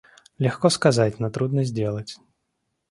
Легко 0.39 0.69
сказать, 0.69 1.19
но 1.19 1.29
трудно 1.29 1.63
сделать. 1.63 2.17